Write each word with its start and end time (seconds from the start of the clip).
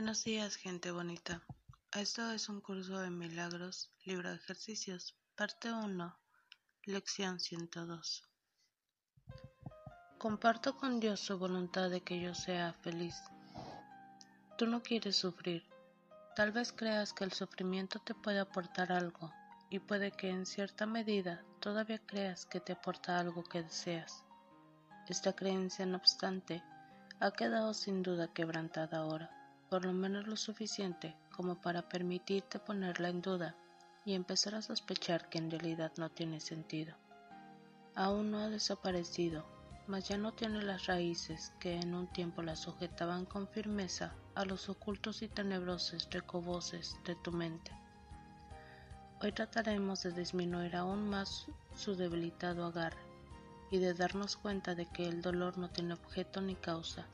Buenos 0.00 0.24
días, 0.24 0.56
gente 0.56 0.90
bonita. 0.92 1.42
Esto 1.92 2.32
es 2.32 2.48
un 2.48 2.62
curso 2.62 2.98
de 3.00 3.10
milagros, 3.10 3.92
libro 4.06 4.30
de 4.30 4.36
ejercicios, 4.36 5.14
parte 5.36 5.70
1, 5.70 6.18
lección 6.84 7.38
102. 7.38 8.26
Comparto 10.16 10.78
con 10.78 11.00
Dios 11.00 11.20
su 11.20 11.38
voluntad 11.38 11.90
de 11.90 12.00
que 12.00 12.18
yo 12.18 12.34
sea 12.34 12.72
feliz. 12.72 13.14
Tú 14.56 14.66
no 14.66 14.82
quieres 14.82 15.16
sufrir. 15.16 15.68
Tal 16.34 16.50
vez 16.50 16.72
creas 16.72 17.12
que 17.12 17.24
el 17.24 17.34
sufrimiento 17.34 17.98
te 17.98 18.14
puede 18.14 18.40
aportar 18.40 18.92
algo, 18.92 19.30
y 19.68 19.80
puede 19.80 20.12
que 20.12 20.30
en 20.30 20.46
cierta 20.46 20.86
medida 20.86 21.44
todavía 21.60 21.98
creas 21.98 22.46
que 22.46 22.60
te 22.60 22.72
aporta 22.72 23.18
algo 23.18 23.44
que 23.44 23.62
deseas. 23.62 24.24
Esta 25.10 25.34
creencia, 25.34 25.84
no 25.84 25.98
obstante, 25.98 26.62
ha 27.20 27.32
quedado 27.32 27.74
sin 27.74 28.02
duda 28.02 28.32
quebrantada 28.32 28.96
ahora 28.96 29.36
por 29.70 29.84
lo 29.84 29.92
menos 29.92 30.26
lo 30.26 30.36
suficiente 30.36 31.16
como 31.30 31.54
para 31.60 31.88
permitirte 31.88 32.58
ponerla 32.58 33.08
en 33.08 33.22
duda 33.22 33.54
y 34.04 34.14
empezar 34.14 34.56
a 34.56 34.62
sospechar 34.62 35.28
que 35.28 35.38
en 35.38 35.50
realidad 35.50 35.92
no 35.96 36.10
tiene 36.10 36.40
sentido. 36.40 36.96
Aún 37.94 38.32
no 38.32 38.38
ha 38.38 38.48
desaparecido, 38.48 39.46
mas 39.86 40.08
ya 40.08 40.18
no 40.18 40.32
tiene 40.32 40.60
las 40.62 40.86
raíces 40.86 41.52
que 41.60 41.76
en 41.76 41.94
un 41.94 42.08
tiempo 42.08 42.42
la 42.42 42.56
sujetaban 42.56 43.26
con 43.26 43.46
firmeza 43.46 44.14
a 44.34 44.44
los 44.44 44.68
ocultos 44.68 45.22
y 45.22 45.28
tenebrosos 45.28 46.08
recoboces 46.10 46.96
de 47.04 47.14
tu 47.14 47.30
mente. 47.30 47.70
Hoy 49.22 49.32
trataremos 49.32 50.02
de 50.02 50.12
disminuir 50.12 50.74
aún 50.74 51.08
más 51.08 51.46
su 51.76 51.94
debilitado 51.94 52.64
agarre 52.64 53.02
y 53.70 53.78
de 53.78 53.94
darnos 53.94 54.36
cuenta 54.36 54.74
de 54.74 54.86
que 54.86 55.06
el 55.06 55.22
dolor 55.22 55.58
no 55.58 55.70
tiene 55.70 55.94
objeto 55.94 56.40
ni 56.40 56.56
causa, 56.56 57.06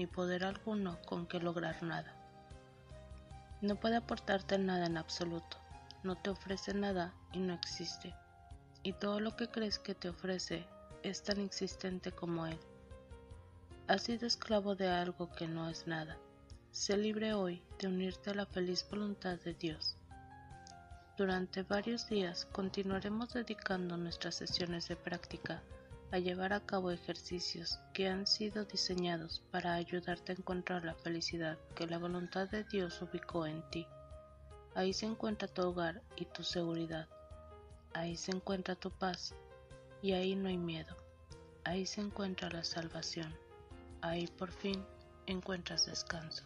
ni 0.00 0.06
poder 0.06 0.44
alguno 0.44 0.98
con 1.02 1.26
que 1.26 1.38
lograr 1.38 1.82
nada. 1.82 2.14
No 3.60 3.76
puede 3.76 3.96
aportarte 3.96 4.56
nada 4.56 4.86
en 4.86 4.96
absoluto, 4.96 5.58
no 6.02 6.16
te 6.16 6.30
ofrece 6.30 6.72
nada 6.72 7.12
y 7.34 7.38
no 7.38 7.52
existe, 7.52 8.14
y 8.82 8.94
todo 8.94 9.20
lo 9.20 9.36
que 9.36 9.48
crees 9.48 9.78
que 9.78 9.94
te 9.94 10.08
ofrece 10.08 10.66
es 11.02 11.22
tan 11.22 11.38
existente 11.40 12.12
como 12.12 12.46
él. 12.46 12.58
Has 13.88 14.04
sido 14.04 14.26
esclavo 14.26 14.74
de 14.74 14.88
algo 14.88 15.30
que 15.32 15.46
no 15.46 15.68
es 15.68 15.86
nada. 15.86 16.16
Sé 16.70 16.96
libre 16.96 17.34
hoy 17.34 17.62
de 17.78 17.88
unirte 17.88 18.30
a 18.30 18.34
la 18.34 18.46
feliz 18.46 18.88
voluntad 18.88 19.38
de 19.40 19.52
Dios. 19.52 19.98
Durante 21.18 21.62
varios 21.62 22.08
días 22.08 22.46
continuaremos 22.46 23.34
dedicando 23.34 23.98
nuestras 23.98 24.36
sesiones 24.36 24.88
de 24.88 24.96
práctica 24.96 25.62
a 26.12 26.18
llevar 26.18 26.52
a 26.52 26.60
cabo 26.60 26.90
ejercicios 26.90 27.78
que 27.92 28.08
han 28.08 28.26
sido 28.26 28.64
diseñados 28.64 29.42
para 29.52 29.74
ayudarte 29.74 30.32
a 30.32 30.34
encontrar 30.34 30.84
la 30.84 30.94
felicidad 30.94 31.58
que 31.76 31.86
la 31.86 31.98
voluntad 31.98 32.48
de 32.48 32.64
Dios 32.64 33.00
ubicó 33.00 33.46
en 33.46 33.62
ti. 33.70 33.86
Ahí 34.74 34.92
se 34.92 35.06
encuentra 35.06 35.46
tu 35.46 35.62
hogar 35.62 36.02
y 36.16 36.24
tu 36.24 36.42
seguridad. 36.42 37.08
Ahí 37.92 38.16
se 38.16 38.32
encuentra 38.32 38.74
tu 38.74 38.90
paz 38.90 39.34
y 40.02 40.12
ahí 40.12 40.34
no 40.34 40.48
hay 40.48 40.58
miedo. 40.58 40.96
Ahí 41.64 41.86
se 41.86 42.00
encuentra 42.00 42.50
la 42.50 42.64
salvación. 42.64 43.34
Ahí 44.00 44.26
por 44.26 44.50
fin 44.50 44.84
encuentras 45.26 45.86
descanso. 45.86 46.44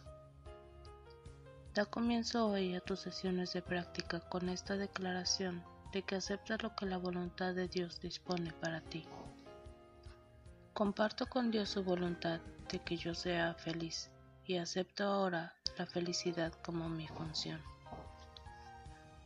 Da 1.73 1.85
comienzo 1.85 2.47
hoy 2.47 2.75
a 2.75 2.81
tus 2.81 2.99
sesiones 3.01 3.53
de 3.53 3.61
práctica 3.61 4.19
con 4.19 4.49
esta 4.49 4.77
declaración 4.77 5.63
de 5.91 6.03
que 6.03 6.15
aceptas 6.15 6.61
lo 6.61 6.75
que 6.75 6.85
la 6.85 6.97
voluntad 6.97 7.53
de 7.53 7.67
Dios 7.67 7.99
dispone 7.99 8.53
para 8.53 8.81
ti. 8.81 9.05
Comparto 10.75 11.27
con 11.27 11.51
Dios 11.51 11.69
su 11.69 11.85
voluntad 11.85 12.41
de 12.69 12.79
que 12.79 12.97
yo 12.97 13.15
sea 13.15 13.53
feliz 13.53 14.11
y 14.43 14.57
acepto 14.57 15.05
ahora 15.05 15.53
la 15.77 15.85
felicidad 15.85 16.51
como 16.65 16.89
mi 16.89 17.07
función. 17.07 17.61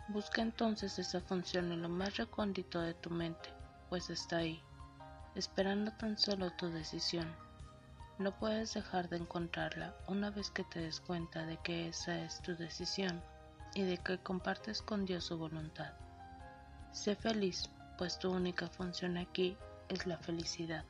Busca 0.10 0.44
entonces 0.44 1.00
esa 1.00 1.22
función 1.22 1.72
en 1.72 1.82
lo 1.82 1.90
más 1.90 2.18
recóndito 2.18 2.80
de 2.82 2.94
tu 2.94 3.10
mente, 3.10 3.50
pues 3.90 4.12
está 4.12 4.38
ahí, 4.38 4.62
esperando 5.34 5.92
tan 5.94 6.20
solo 6.20 6.52
tu 6.52 6.70
decisión. 6.70 7.36
No 8.20 8.38
puedes 8.38 8.76
dejar 8.76 9.10
de 9.10 9.18
encontrarla 9.18 9.96
una 10.08 10.30
vez 10.30 10.52
que 10.52 10.64
te 10.66 10.82
des 10.82 11.00
cuenta 11.00 11.48
de 11.48 11.58
que 11.58 11.88
esa 11.88 12.16
es 12.22 12.44
tu 12.44 12.56
decisión 12.58 13.24
y 13.74 13.82
de 13.82 13.98
que 13.98 14.20
compartes 14.20 14.84
con 14.84 15.04
Dios 15.04 15.24
su 15.24 15.36
voluntad. 15.40 15.94
Sé 16.92 17.16
feliz, 17.16 17.72
pues 17.98 18.20
tu 18.20 18.30
única 18.30 18.68
función 18.68 19.18
aquí 19.18 19.58
es 19.88 20.06
la 20.06 20.20
felicidad 20.20 20.86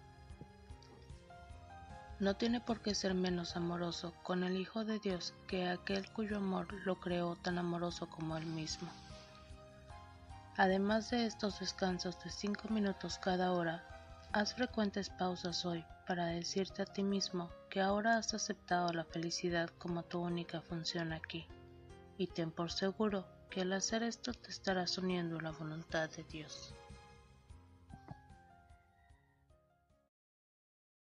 no 2.19 2.35
tiene 2.35 2.59
por 2.59 2.81
qué 2.81 2.94
ser 2.94 3.13
menos 3.13 3.56
amoroso 3.56 4.13
con 4.24 4.44
el 4.44 4.57
Hijo 4.57 4.84
de 4.84 5.00
Dios 5.00 5.34
que 5.47 5.69
aquel 5.69 6.09
cuyo 6.12 6.38
amor 6.38 6.68
lo 6.85 7.00
creó 7.00 7.38
tan 7.38 7.57
amoroso 7.57 8.09
como 8.09 8.35
él 8.35 8.46
mismo. 8.46 8.90
Además 10.58 11.09
de 11.12 11.25
estos 11.25 11.62
descansos 11.62 12.22
de 12.22 12.29
cinco 12.29 12.68
minutos 12.68 13.18
cada 13.18 13.53
hora, 13.53 13.84
haz 14.34 14.53
frecuentes 14.53 15.09
pausas 15.09 15.66
hoy 15.66 15.85
para 16.06 16.25
decirte 16.25 16.81
a 16.81 16.85
ti 16.85 17.03
mismo 17.03 17.50
que 17.69 17.79
ahora 17.79 18.18
has 18.18 18.34
aceptado 18.34 18.91
la 18.91 19.06
felicidad 19.06 19.69
como 19.78 20.03
tu 20.03 20.19
única 20.19 20.59
función 20.59 21.13
aquí, 21.13 21.47
y 22.18 22.28
ten 22.28 22.52
por 22.52 22.72
seguro 22.72 23.25
que 23.50 23.62
al 23.62 23.72
hacer 23.72 24.03
esto 24.03 24.34
te 24.34 24.50
estarás 24.50 24.97
uniendo 24.97 25.40
a 25.40 25.41
la 25.41 25.52
voluntad 25.52 26.09
de 26.09 26.24
Dios. 26.24 26.74